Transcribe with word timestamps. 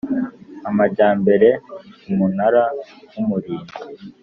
Amajyambere 0.69 1.49
umunara 2.11 2.63
w 3.13 3.15
umurinzi 3.21 3.75